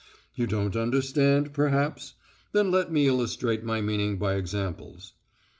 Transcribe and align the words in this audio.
You 0.33 0.47
don't 0.47 0.75
understand, 0.75 1.53
perhaps? 1.53 2.15
Then 2.53 2.71
let 2.71 2.91
me 2.91 3.05
illustrate 3.07 3.63
my 3.63 3.81
meaning 3.81 4.17
by 4.17 4.33
examples. 4.33 5.13